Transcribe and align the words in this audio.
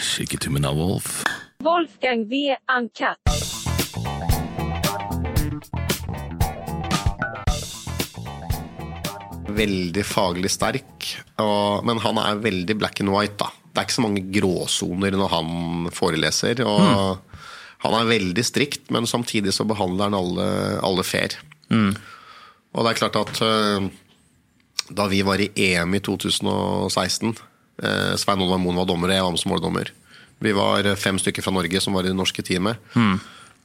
Shake 0.00 0.38
av 0.66 0.76
Wolf. 0.76 1.24
Wolfgang 1.64 2.28
V. 2.28 2.56
Uncut. 2.78 3.18
Veldig 9.48 10.04
faglig 10.06 10.50
sterk, 10.54 11.08
og, 11.42 11.82
men 11.88 11.98
han 12.04 12.20
er 12.22 12.42
veldig 12.44 12.76
black 12.78 13.02
and 13.02 13.10
white. 13.10 13.34
da. 13.40 13.50
Det 13.72 13.82
er 13.82 13.88
ikke 13.88 13.96
så 13.98 14.04
mange 14.06 14.22
gråsoner 14.34 15.16
når 15.18 15.32
han 15.32 15.90
foreleser. 15.94 16.62
og 16.62 17.18
Han 17.82 17.98
er 17.98 18.12
veldig 18.12 18.44
strikt, 18.46 18.90
men 18.94 19.06
samtidig 19.10 19.54
så 19.54 19.66
behandler 19.66 20.10
han 20.10 20.18
alle, 20.18 20.48
alle 20.86 21.06
fair. 21.06 21.34
Og 21.70 22.84
det 22.84 22.90
er 22.92 23.00
klart 23.02 23.18
at 23.18 23.42
øh, 23.42 23.90
da 24.94 25.06
vi 25.10 25.22
var 25.26 25.40
i 25.42 25.50
EM 25.56 25.94
i 25.98 26.00
2016 26.04 27.28
eh, 27.32 27.47
Svein 27.78 28.42
Olav 28.42 28.58
Moen 28.58 28.78
var 28.80 28.88
dommer, 28.88 29.12
og 29.12 29.14
jeg 29.14 29.24
var 29.24 29.34
med 29.34 29.42
som 29.42 29.52
måldommer. 29.52 29.90
Vi 30.42 30.54
var 30.54 30.86
fem 30.98 31.18
stykker 31.18 31.44
fra 31.44 31.52
Norge 31.54 31.80
som 31.82 31.94
var 31.94 32.06
i 32.06 32.10
det 32.10 32.18
norske 32.18 32.42
teamet. 32.46 32.80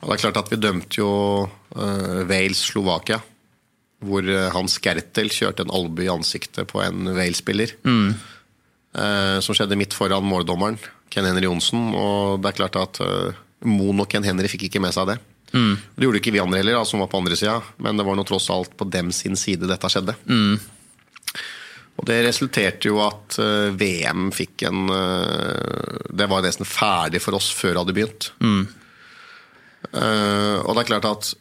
Og 0.04 0.12
det 0.12 0.18
er 0.18 0.24
klart 0.26 0.42
at 0.42 0.52
vi 0.52 0.60
dømte 0.60 1.00
jo 1.00 1.10
uh, 1.48 2.20
Wales-Slovakia. 2.30 3.22
Hvor 4.04 4.26
eh, 4.28 4.50
Hans 4.52 4.74
Gertel 4.84 5.30
kjørte 5.32 5.64
en 5.64 5.72
albue 5.72 6.04
i 6.04 6.12
ansiktet 6.12 6.68
på 6.68 6.82
en 6.84 7.08
Wales-spiller. 7.16 7.72
Eh, 8.94 9.38
som 9.40 9.56
skjedde 9.56 9.78
midt 9.80 9.96
foran 9.96 10.26
måldommeren, 10.28 10.76
Ken 11.14 11.24
Henry 11.30 11.48
Johnsen. 11.48 11.94
Og 11.96 12.42
det 12.44 12.52
er 12.52 12.58
klart 12.58 12.76
at 12.82 13.00
uh, 13.00 13.38
Moen 13.64 14.04
og 14.04 14.10
Ken 14.12 14.28
Henry 14.28 14.52
fikk 14.52 14.68
ikke 14.68 14.84
med 14.84 14.92
seg 14.92 15.14
det. 15.14 15.18
Det 15.96 16.04
gjorde 16.04 16.20
ikke 16.20 16.34
vi 16.36 16.42
andre 16.44 16.60
heller, 16.60 16.82
da, 16.82 16.84
som 16.90 17.00
var 17.00 17.08
på 17.14 17.22
andre 17.22 17.38
sida, 17.40 17.60
men 17.86 17.96
det 17.96 18.04
var 18.10 18.20
nå 18.20 18.28
tross 18.28 18.50
alt 18.52 18.76
på 18.76 18.90
dem 18.92 19.14
sin 19.16 19.40
side 19.40 19.70
dette 19.70 19.92
skjedde. 19.94 20.18
Og 22.00 22.08
det 22.10 22.24
resulterte 22.26 22.90
jo 22.90 23.00
at 23.04 23.38
eh, 23.42 23.74
VM 23.78 24.32
fikk 24.34 24.66
en 24.70 24.88
eh, 24.90 26.00
Det 26.10 26.28
var 26.30 26.46
nesten 26.46 26.68
ferdig 26.68 27.22
for 27.22 27.38
oss 27.38 27.52
før 27.54 27.76
det 27.76 27.84
hadde 27.84 27.98
begynt. 28.00 28.32
Mm. 28.44 28.64
og 29.94 30.70
det 30.74 30.82
er 30.82 30.88
klart 30.88 31.06
at 31.06 31.34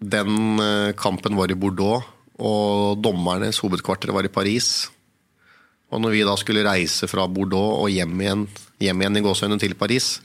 den 0.00 0.60
eh, 0.60 0.92
kampen 0.98 1.36
var 1.38 1.52
i 1.52 1.56
Bordeaux, 1.58 2.02
og 2.34 2.98
dommernes 2.98 3.60
hovedkvarter 3.62 4.10
var 4.10 4.26
i 4.26 4.32
Paris. 4.32 4.88
Og 5.94 6.02
når 6.02 6.16
vi 6.16 6.24
da 6.26 6.34
skulle 6.40 6.64
reise 6.66 7.06
fra 7.06 7.28
Bordeaux 7.30 7.84
og 7.84 7.92
hjem 7.92 8.16
igjen, 8.24 8.46
hjem 8.82 9.04
igjen 9.04 9.20
i 9.20 9.22
gåsøgne 9.22 9.60
til 9.62 9.76
Paris 9.78 10.16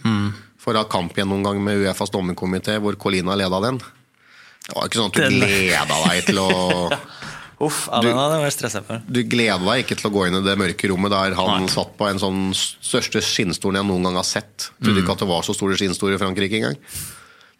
for 0.59 0.73
å 0.73 0.81
ha 0.81 0.89
kamp 0.89 1.13
igjen 1.15 1.29
noen 1.29 1.45
gang 1.45 1.61
med 1.61 1.83
Uefas 1.83 2.11
dommerkomité, 2.11 2.79
hvor 2.81 2.97
Colina 2.99 3.37
leda 3.37 3.61
den 3.63 3.77
Det 3.79 4.73
var 4.73 4.89
ikke 4.89 4.99
sånn 4.99 5.13
at 5.13 5.19
du 5.19 5.37
gleda 5.37 5.99
deg 6.07 6.25
til 6.31 6.41
å 6.41 6.49
Uff, 7.59 7.89
ja, 7.91 7.99
den 8.05 8.15
hadde 8.15 8.37
jeg 8.37 8.45
vært 8.45 8.55
stressa 8.55 8.81
for. 8.87 9.01
Du 9.03 9.19
gleder 9.27 9.63
deg 9.65 9.81
ikke 9.83 9.97
til 9.99 10.07
å 10.07 10.13
gå 10.15 10.25
inn 10.29 10.37
i 10.39 10.43
det 10.45 10.55
mørke 10.59 10.89
rommet 10.91 11.11
der 11.11 11.35
han 11.35 11.65
Nei. 11.65 11.71
satt 11.73 11.91
på 11.99 12.07
en 12.07 12.21
sånn 12.21 12.41
største 12.55 13.19
skinnstolen 13.25 13.81
jeg 13.81 13.89
noen 13.89 14.07
gang 14.07 14.19
har 14.21 14.27
sett. 14.27 14.69
Trodde 14.79 15.03
ikke 15.03 15.17
at 15.17 15.23
det 15.25 15.29
var 15.31 15.43
så 15.47 15.55
store 15.57 15.75
skinnstoler 15.79 16.15
i 16.15 16.21
Frankrike 16.21 16.61
engang. 16.61 16.77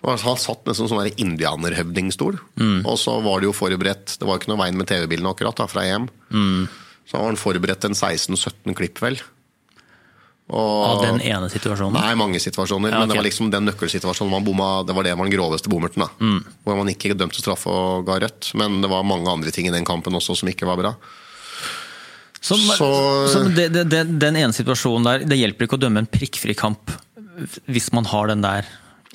Han 0.07 0.39
satt 0.39 0.63
nesten 0.63 0.87
som 0.87 1.01
en 1.01 1.09
sånn 1.09 1.19
indianerhøvdingstol. 1.25 2.37
Og 2.87 2.95
så 3.01 3.17
var 3.25 3.41
det 3.41 3.49
jo 3.49 3.55
forberedt 3.57 4.15
Det 4.15 4.23
var 4.27 4.37
jo 4.37 4.43
ikke 4.43 4.53
noe 4.53 4.61
veien 4.61 4.79
med 4.79 4.87
TV-bildene 4.87 5.33
akkurat 5.35 5.59
da, 5.59 5.67
fra 5.67 5.83
EM. 5.83 6.07
Så 7.09 7.17
var 7.19 7.27
han 7.27 7.41
forberedt 7.41 7.89
en 7.89 7.97
16-17 7.97 8.77
klipp, 8.79 9.01
vel. 9.03 9.19
Av 10.49 11.01
den 11.03 11.19
ene 11.21 11.49
situasjonen. 11.51 11.93
Nei, 11.93 12.15
mange 12.17 12.39
situasjoner. 12.41 12.89
Ja, 12.89 12.99
Men 13.03 13.09
det 13.11 13.17
var 13.19 13.25
liksom 13.27 13.51
den 13.53 13.67
nøkkelsituasjonen 13.69 14.31
man 14.33 14.43
bomma 14.47 14.83
Det 14.83 14.95
var 14.97 15.03
det 15.05 15.13
var 15.17 15.27
den 15.29 15.35
groveste 15.35 15.69
bommerten. 15.69 16.07
Mm. 16.19 16.39
Hvor 16.65 16.77
man 16.79 16.89
ikke 16.89 17.13
dømte 17.13 17.37
straff 17.43 17.67
og 17.69 18.05
ga 18.07 18.17
rødt. 18.23 18.53
Men 18.57 18.81
det 18.81 18.89
var 18.89 19.03
mange 19.05 19.29
andre 19.29 19.51
ting 19.53 19.67
i 19.69 19.73
den 19.75 19.85
kampen 19.85 20.13
også 20.17 20.35
som 20.39 20.49
ikke 20.49 20.65
var 20.65 20.77
bra. 20.81 20.95
Så, 22.41 22.55
Så- 22.55 23.27
så 23.33 23.43
det, 23.53 23.69
det, 23.73 23.83
det, 23.91 24.03
den 24.19 24.35
ene 24.39 24.53
situasjonen 24.55 25.03
der, 25.05 25.25
det 25.27 25.37
hjelper 25.37 25.67
ikke 25.67 25.75
å 25.77 25.83
dømme 25.85 25.99
en 26.05 26.07
prikkfri 26.09 26.55
kamp 26.57 26.91
hvis 27.67 27.91
man 27.95 28.05
har 28.09 28.27
den 28.31 28.41
der 28.41 28.65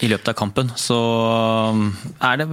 i 0.02 0.08
løpet 0.10 0.28
av 0.28 0.34
kampen. 0.38 0.70
Så 0.76 0.96
um, 0.96 1.96
er 2.20 2.36
det 2.40 2.46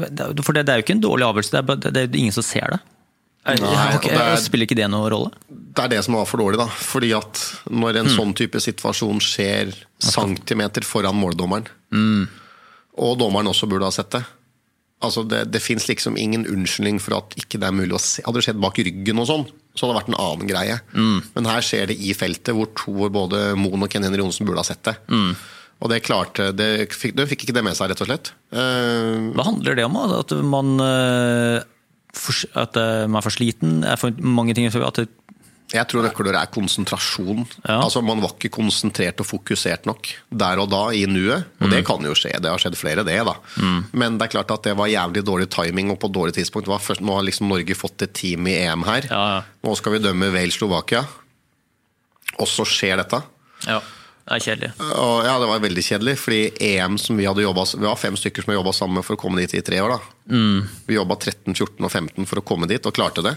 For 0.44 0.54
det, 0.54 0.66
det 0.68 0.74
er 0.74 0.80
jo 0.82 0.86
ikke 0.86 0.96
en 0.98 1.04
dårlig 1.04 1.28
avgjørelse, 1.28 1.62
det 1.92 2.02
er, 2.04 2.10
ingen 2.18 2.34
som 2.36 2.44
ser 2.46 2.76
det. 2.76 2.80
Nei, 3.46 3.96
okay. 3.98 4.12
det 4.14 4.22
er- 4.22 4.38
Spiller 4.38 4.68
ikke 4.68 4.78
det 4.78 4.90
noen 4.92 5.10
rolle? 5.10 5.32
Det 5.50 5.86
er 5.86 5.88
det 5.96 6.04
som 6.06 6.14
var 6.14 6.26
for 6.30 6.38
dårlig, 6.44 6.60
da. 6.62 6.68
Fordi 6.68 7.10
at 7.18 7.40
når 7.72 7.98
en 8.04 8.10
sånn 8.12 8.34
type 8.38 8.60
situasjon 8.62 9.22
skjer 9.24 9.72
centimeter 10.04 10.86
foran 10.86 11.16
måldommeren, 11.18 11.66
og 13.02 13.18
dommeren 13.18 13.48
også 13.50 13.68
burde 13.72 13.88
ha 13.88 13.92
sett 13.96 14.12
det 14.18 14.24
Altså 15.02 15.24
Det, 15.26 15.48
det 15.50 15.62
fins 15.66 15.88
liksom 15.90 16.14
ingen 16.22 16.44
unnskyldning 16.46 17.00
for 17.02 17.16
at 17.18 17.34
ikke 17.34 17.58
det 17.58 17.66
er 17.66 17.74
mulig 17.74 17.96
å 17.98 18.00
se. 18.00 18.22
Hadde 18.22 18.38
det 18.38 18.44
skjedd 18.46 18.60
bak 18.62 18.76
ryggen 18.78 19.18
og 19.18 19.26
sånn, 19.26 19.46
så 19.74 19.88
hadde 19.88 19.96
det 19.96 19.98
vært 19.98 20.12
en 20.12 20.20
annen 20.22 20.52
greie. 20.52 20.76
Men 21.34 21.48
her 21.50 21.64
skjer 21.66 21.88
det 21.90 21.96
i 21.98 22.14
feltet, 22.14 22.54
hvor, 22.54 22.70
to, 22.78 22.94
hvor 22.94 23.10
både 23.10 23.40
Moen 23.58 23.82
og 23.82 23.90
Ken 23.90 24.06
Henry 24.06 24.22
Johnsen 24.22 24.46
burde 24.46 24.62
ha 24.62 24.68
sett 24.68 24.84
det. 24.86 24.94
Og 25.82 25.90
det 25.90 26.04
klarte 26.06 26.52
Det 26.54 26.68
fikk, 26.94 27.16
det 27.18 27.26
fikk 27.32 27.48
ikke 27.48 27.56
det 27.58 27.64
med 27.66 27.74
seg, 27.80 27.90
rett 27.90 28.04
og 28.06 28.12
slett. 28.12 28.30
Uh, 28.54 29.34
Hva 29.34 29.48
handler 29.50 29.80
det 29.82 29.88
om? 29.90 29.98
da? 29.98 30.20
At 30.22 30.36
man, 30.46 30.70
eh, 30.86 31.66
for, 32.14 32.36
at 32.60 32.76
eh, 32.78 33.08
man 33.08 33.20
er 33.22 33.26
for 33.26 33.32
sliten? 33.36 33.84
Er 33.88 33.96
for 34.00 34.12
mange 34.20 34.54
ting 34.58 34.68
At 34.68 34.96
det, 35.00 35.08
Jeg 35.72 35.88
tror 35.88 36.04
nøkkelordet 36.04 36.36
er 36.42 36.50
konsentrasjon. 36.52 37.46
Ja. 37.64 37.78
Altså 37.86 38.02
Man 38.04 38.20
var 38.20 38.34
ikke 38.36 38.50
konsentrert 38.52 39.22
og 39.24 39.26
fokusert 39.30 39.86
nok 39.88 40.10
der 40.30 40.60
og 40.60 40.68
da, 40.70 40.82
i 40.92 41.06
nuet. 41.08 41.46
Og 41.62 41.68
Mm. 41.68 41.72
det 41.72 41.86
kan 41.88 42.04
jo 42.04 42.12
skje, 42.12 42.34
det 42.42 42.52
har 42.52 42.60
skjedd 42.60 42.76
flere, 42.76 43.06
det. 43.08 43.16
da. 43.26 43.36
Men 43.94 44.18
det 44.18 44.26
er 44.28 44.34
klart 44.36 44.52
at 44.52 44.64
det 44.64 44.76
var 44.76 44.88
jævlig 44.92 45.24
dårlig 45.24 45.48
timing 45.50 45.92
og 45.92 46.00
på 46.00 46.12
dårlig 46.12 46.34
tidspunkt. 46.36 46.68
Først, 46.68 47.00
nå 47.02 47.16
har 47.16 47.24
liksom 47.24 47.48
Norge 47.48 47.74
fått 47.74 48.02
et 48.04 48.14
team 48.14 48.46
i 48.48 48.58
EM 48.66 48.84
her. 48.84 49.08
Ja, 49.10 49.24
ja. 49.38 49.42
Nå 49.64 49.76
skal 49.78 49.94
vi 49.94 50.00
dømme 50.04 50.28
Wales-Slovakia. 50.34 51.06
Og 52.40 52.48
så 52.48 52.66
skjer 52.68 52.98
dette. 52.98 53.22
ja, 53.68 53.80
det 54.28 54.36
er 54.38 54.44
kjedelig. 54.46 54.72
Og 54.80 55.26
ja, 55.26 55.34
Det 55.42 55.48
var 55.50 55.64
veldig 55.64 55.84
kjedelig, 55.84 56.18
fordi 56.22 56.42
EM 56.62 56.98
som 57.02 57.18
vi 57.18 57.26
hadde 57.26 57.44
jobbet, 57.44 57.74
Vi 57.80 57.88
var 57.88 57.98
fem 58.00 58.16
stykker 58.16 58.44
som 58.44 58.54
har 58.54 58.60
jobba 58.62 58.74
sammen 58.74 59.04
for 59.04 59.18
å 59.18 59.20
komme 59.20 59.42
dit 59.42 59.54
i 59.58 59.62
tre 59.66 59.82
år. 59.82 59.98
da. 59.98 60.36
Mm. 60.36 60.68
Vi 60.88 60.96
jobba 60.96 61.16
13, 61.18 61.54
14 61.56 61.86
og 61.86 61.92
15 61.92 62.26
for 62.30 62.40
å 62.40 62.46
komme 62.46 62.68
dit, 62.68 62.86
og 62.86 62.94
klarte 62.94 63.24
det. 63.26 63.36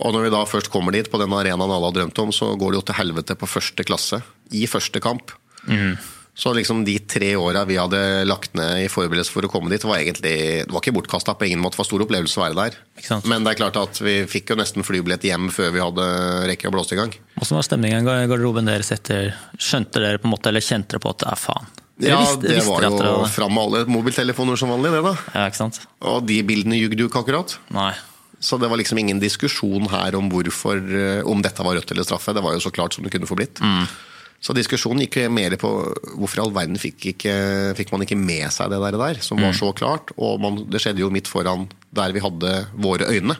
Og 0.00 0.14
når 0.14 0.22
vi 0.26 0.30
da 0.30 0.44
først 0.46 0.70
kommer 0.70 0.92
dit, 0.92 1.10
på 1.10 1.18
den 1.18 1.32
arenaen 1.34 1.70
alle 1.70 1.88
har 1.88 1.92
drømt 1.96 2.18
om, 2.22 2.30
så 2.32 2.56
går 2.58 2.72
det 2.72 2.80
jo 2.80 2.86
til 2.90 2.98
helvete 3.00 3.36
på 3.36 3.48
første 3.50 3.84
klasse. 3.84 4.22
I 4.52 4.66
første 4.66 5.00
kamp. 5.02 5.30
Mm. 5.66 5.96
Så 6.34 6.52
liksom 6.54 6.84
de 6.86 6.94
tre 7.10 7.34
åra 7.36 7.64
vi 7.68 7.76
hadde 7.76 8.24
lagt 8.24 8.54
ned 8.56 8.84
i 8.84 8.88
forberedelse 8.88 9.32
for 9.34 9.42
å 9.44 9.50
komme 9.50 9.68
dit, 9.68 9.82
var 9.84 9.98
egentlig 9.98 10.64
Det 10.64 10.70
var 10.72 10.80
ikke 10.80 10.94
bortkasta 10.96 11.34
på 11.36 11.46
ingen 11.48 11.60
måte. 11.60 11.74
Det 11.76 11.82
var 11.82 11.88
stor 11.90 12.04
opplevelse 12.06 12.38
å 12.40 12.44
være 12.46 12.56
der. 12.60 12.76
Ikke 12.96 13.06
sant? 13.10 13.26
Men 13.28 13.44
det 13.44 13.52
er 13.52 13.58
klart 13.60 13.76
at 13.76 14.00
vi 14.00 14.14
fikk 14.30 14.50
jo 14.54 14.56
nesten 14.60 14.86
flybillett 14.86 15.26
hjem 15.26 15.50
før 15.52 15.70
vi 15.74 15.82
hadde 15.84 16.06
rekke 16.48 16.70
å 16.70 16.72
blåse 16.72 16.94
i 16.94 17.00
gang. 17.00 17.12
Hvordan 17.36 17.58
var 17.58 17.66
stemningen 17.68 18.08
i 18.08 18.26
garderoben 18.30 18.70
deres 18.70 18.92
etter 18.94 19.34
Skjønte 19.58 20.00
dere 20.00 20.18
på 20.22 20.30
en 20.30 20.34
måte, 20.36 20.48
eller 20.48 20.64
kjente 20.64 20.94
dere 20.96 21.02
på 21.04 21.10
at 21.12 21.18
det 21.24 21.28
er 21.32 21.40
faen? 21.42 21.66
Ja, 22.00 22.20
visste- 22.22 22.48
det 22.48 22.62
var 22.64 22.80
dere 22.80 22.90
dere 22.96 23.10
jo 23.10 23.16
hadde- 23.20 23.32
fram 23.34 23.52
med 23.52 23.62
alle 23.66 23.84
mobiltelefoner 23.92 24.56
som 24.56 24.70
vanlig, 24.72 24.92
det 24.96 25.02
da. 25.04 25.14
Ja, 25.34 25.48
ikke 25.50 25.56
sant? 25.60 25.80
Og 26.00 26.24
de 26.26 26.42
bildene 26.42 26.78
ljugde 26.80 26.96
jo 27.04 27.08
ikke 27.10 27.20
akkurat. 27.26 27.58
Nei. 27.70 27.92
Så 28.40 28.56
det 28.58 28.70
var 28.70 28.78
liksom 28.80 28.96
ingen 28.98 29.20
diskusjon 29.20 29.90
her 29.92 30.14
om 30.16 30.30
hvorfor 30.32 30.78
eh, 30.80 31.20
om 31.28 31.42
dette 31.42 31.60
var 31.62 31.74
rødt 31.76 31.90
eller 31.92 32.04
straffe. 32.08 32.32
Det 32.32 32.40
var 32.42 32.54
jo 32.56 32.62
så 32.64 32.72
klart 32.72 32.94
som 32.94 33.04
det 33.04 33.12
kunne 33.12 33.28
få 33.28 33.36
blitt. 33.36 33.60
Så 34.40 34.54
diskusjonen 34.56 35.02
gikk 35.04 35.18
mer 35.28 35.52
på 35.60 35.68
hvorfor 36.16 36.38
i 36.38 36.42
all 36.46 36.52
verden 36.56 36.78
fikk, 36.80 37.10
ikke, 37.12 37.32
fikk 37.76 37.90
man 37.92 38.06
ikke 38.06 38.16
med 38.16 38.46
seg 38.54 38.70
det 38.72 38.78
der, 38.80 38.96
der 38.96 39.18
som 39.20 39.36
var 39.44 39.52
så 39.58 39.68
klart. 39.76 40.12
Og 40.16 40.40
man, 40.40 40.62
det 40.72 40.80
skjedde 40.80 41.02
jo 41.02 41.10
midt 41.12 41.28
foran 41.28 41.66
der 41.92 42.14
vi 42.16 42.22
hadde 42.24 42.54
våre 42.80 43.04
øyne. 43.12 43.36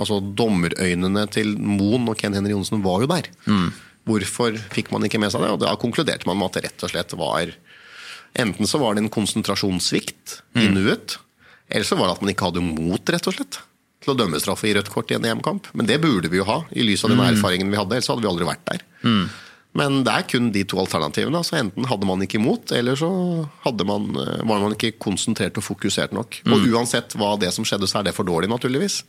Altså 0.00 0.18
Dommerøynene 0.20 1.26
til 1.30 1.54
Moen 1.58 2.08
og 2.10 2.16
Ken 2.18 2.34
Henry 2.34 2.50
Johnsen 2.56 2.82
var 2.82 3.02
jo 3.04 3.10
der. 3.10 3.28
Hvorfor 4.08 4.56
fikk 4.74 4.90
man 4.90 5.04
ikke 5.06 5.20
med 5.22 5.30
seg 5.30 5.44
det? 5.44 5.50
Og 5.54 5.60
da 5.62 5.76
konkluderte 5.78 6.26
man 6.26 6.38
med 6.40 6.48
at 6.50 6.58
det 6.58 6.64
rett 6.70 6.82
og 6.86 6.90
slett 6.90 7.14
var 7.20 7.52
Enten 8.38 8.66
så 8.66 8.78
var 8.78 8.94
det 8.94 9.02
en 9.02 9.10
konsentrasjonssvikt 9.10 10.36
i 10.54 10.68
nuet, 10.70 11.16
eller 11.68 11.84
så 11.86 11.96
var 11.98 12.06
det 12.06 12.12
at 12.14 12.20
man 12.22 12.30
ikke 12.30 12.46
hadde 12.46 12.62
mot, 12.62 13.10
rett 13.10 13.26
og 13.26 13.34
slett. 13.34 13.58
Til 14.00 14.12
å 14.12 14.16
dømme 14.16 14.38
straffe 14.40 14.68
i 14.70 14.74
rødt 14.74 14.88
kort 14.94 15.10
i 15.10 15.16
en 15.18 15.24
EM-kamp. 15.26 15.66
Men 15.74 15.86
det 15.86 15.98
burde 16.00 16.30
vi 16.30 16.38
jo 16.38 16.46
ha, 16.46 16.60
i 16.70 16.82
lys 16.86 17.02
av 17.04 17.10
den 17.10 17.18
erfaringen 17.34 17.70
vi 17.70 17.76
hadde. 17.76 17.98
Ellers 17.98 18.08
hadde 18.08 18.22
vi 18.22 18.30
aldri 18.30 18.46
vært 18.46 18.62
der. 18.70 18.84
Men 19.78 20.00
det 20.02 20.12
er 20.12 20.26
kun 20.26 20.48
de 20.54 20.64
to 20.66 20.80
alternativene. 20.82 21.38
Altså 21.38 21.60
enten 21.60 21.86
hadde 21.86 22.08
man 22.08 22.24
ikke 22.24 22.40
imot, 22.40 22.72
eller 22.74 22.98
så 22.98 23.10
man, 23.86 24.08
eh, 24.18 24.42
var 24.42 24.58
man 24.64 24.74
ikke 24.74 24.96
konsentrert 24.98 25.60
og 25.60 25.66
fokusert 25.66 26.14
nok. 26.16 26.40
Og 26.50 26.66
uansett 26.72 27.14
hva 27.14 27.36
det 27.38 27.52
som 27.54 27.64
skjedde, 27.64 27.86
så 27.90 28.00
er 28.00 28.08
det 28.08 28.16
for 28.16 28.26
dårlig, 28.26 28.50
naturligvis. 28.50 29.04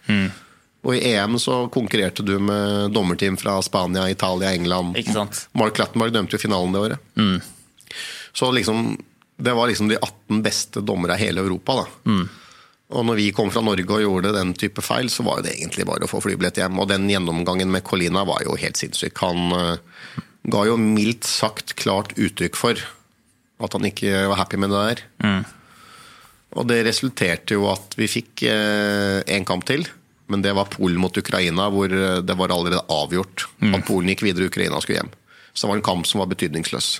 Og 0.81 0.95
i 0.97 1.13
EM 1.13 1.37
så 1.41 1.67
konkurrerte 1.73 2.25
du 2.25 2.39
med 2.41 2.93
dommerteam 2.93 3.37
fra 3.37 3.59
Spania, 3.61 4.07
Italia, 4.09 4.53
England. 4.53 4.97
Ikke 4.97 5.13
sant? 5.13 5.47
Mark 5.57 5.77
Lattenberg 5.77 6.13
dømte 6.13 6.37
jo 6.37 6.41
finalen 6.41 6.73
det 6.73 6.81
året. 6.81 7.49
Så 8.33 8.51
liksom, 8.53 8.95
det 9.37 9.53
var 9.53 9.67
liksom 9.69 9.89
de 9.91 9.97
18 9.97 10.41
beste 10.45 10.81
dommere 10.81 11.17
i 11.17 11.25
hele 11.25 11.41
Europa. 11.41 11.83
da. 11.83 12.15
Og 12.91 13.05
når 13.07 13.15
vi 13.15 13.29
kom 13.31 13.51
fra 13.53 13.61
Norge 13.63 13.87
og 13.87 14.03
gjorde 14.03 14.33
den 14.35 14.53
type 14.59 14.83
feil, 14.83 15.09
så 15.09 15.23
var 15.23 15.43
det 15.45 15.53
egentlig 15.55 15.85
bare 15.87 16.07
å 16.07 16.11
få 16.11 16.19
flybillett 16.23 16.59
hjem. 16.59 16.79
Og 16.81 16.89
den 16.91 17.07
gjennomgangen 17.09 17.71
med 17.71 17.85
Colina 17.87 18.25
var 18.27 18.43
jo 18.43 18.57
helt 18.59 18.79
sinnssyk. 18.79 19.21
Han 19.23 19.53
eh, 19.55 19.77
ga 20.49 20.65
jo 20.65 20.77
mildt 20.79 21.27
sagt 21.27 21.75
klart 21.79 22.15
uttrykk 22.17 22.57
for 22.57 22.81
at 23.61 23.75
han 23.77 23.85
ikke 23.85 24.25
var 24.31 24.39
happy 24.39 24.57
med 24.61 24.73
det 24.73 24.81
der. 24.81 25.03
Mm. 25.21 25.41
Og 26.57 26.67
det 26.67 26.81
resulterte 26.87 27.55
jo 27.55 27.67
at 27.71 27.93
vi 27.99 28.09
fikk 28.11 28.45
én 28.47 29.21
eh, 29.23 29.47
kamp 29.47 29.67
til. 29.69 29.85
Men 30.31 30.43
det 30.43 30.53
var 30.55 30.71
Polen 30.71 30.99
mot 31.03 31.17
Ukraina, 31.17 31.67
hvor 31.71 31.91
eh, 31.91 32.19
det 32.23 32.35
var 32.39 32.53
allerede 32.55 32.83
avgjort 32.91 33.45
mm. 33.59 33.75
at 33.77 33.87
Polen 33.87 34.11
gikk 34.11 34.25
videre 34.25 34.47
og 34.47 34.53
Ukraina 34.53 34.81
skulle 34.83 35.01
hjem. 35.01 35.13
Så 35.53 35.65
det 35.65 35.71
var 35.71 35.81
en 35.81 35.89
kamp 35.91 36.09
som 36.09 36.23
var 36.23 36.31
betydningsløs. 36.31 36.91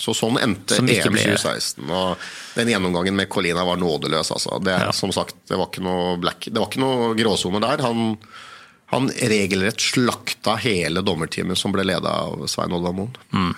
Så 0.00 0.10
sånn 0.16 0.40
endte 0.42 0.80
EM 0.80 0.88
2016. 0.90 1.84
og 1.86 2.24
Den 2.56 2.72
gjennomgangen 2.72 3.14
med 3.14 3.30
Colina 3.30 3.62
var 3.64 3.78
nådeløs. 3.78 4.32
Altså. 4.34 4.58
Det, 4.64 4.74
ja. 4.74 4.90
som 4.96 5.12
sagt, 5.14 5.36
det 5.48 5.58
var 5.60 5.70
ikke 5.70 5.84
noe, 5.86 6.16
black, 6.20 6.48
noe 6.50 7.12
gråsoner 7.18 7.62
der. 7.62 7.84
Han 7.86 8.16
han 8.94 9.08
regelrett 9.10 9.80
slakta 9.80 10.54
hele 10.54 11.02
dommerteamet 11.02 11.58
som 11.58 11.72
ble 11.74 11.82
leda 11.82 12.12
av 12.28 12.44
Svein 12.46 12.72
Oddvar 12.72 12.92
Moen. 12.94 13.16
Mm. 13.34 13.54